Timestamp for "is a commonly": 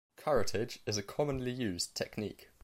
0.87-1.51